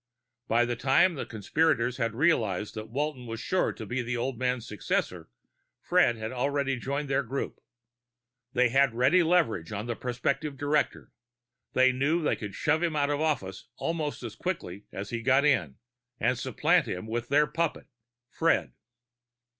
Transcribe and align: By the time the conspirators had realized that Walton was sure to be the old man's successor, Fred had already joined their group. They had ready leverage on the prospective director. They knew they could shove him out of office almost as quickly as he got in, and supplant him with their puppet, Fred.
By 0.47 0.65
the 0.65 0.75
time 0.75 1.13
the 1.13 1.27
conspirators 1.27 1.97
had 1.97 2.15
realized 2.15 2.73
that 2.73 2.89
Walton 2.89 3.27
was 3.27 3.39
sure 3.39 3.71
to 3.73 3.85
be 3.85 4.01
the 4.01 4.17
old 4.17 4.39
man's 4.39 4.67
successor, 4.67 5.29
Fred 5.79 6.15
had 6.17 6.31
already 6.31 6.79
joined 6.79 7.07
their 7.07 7.21
group. 7.21 7.59
They 8.53 8.69
had 8.69 8.95
ready 8.95 9.21
leverage 9.21 9.71
on 9.71 9.85
the 9.85 9.95
prospective 9.95 10.57
director. 10.57 11.11
They 11.73 11.91
knew 11.91 12.19
they 12.23 12.35
could 12.35 12.55
shove 12.55 12.81
him 12.81 12.95
out 12.95 13.11
of 13.11 13.21
office 13.21 13.67
almost 13.75 14.23
as 14.23 14.33
quickly 14.35 14.85
as 14.91 15.11
he 15.11 15.21
got 15.21 15.45
in, 15.45 15.75
and 16.19 16.35
supplant 16.35 16.87
him 16.87 17.05
with 17.05 17.27
their 17.27 17.45
puppet, 17.45 17.85
Fred. 18.31 18.73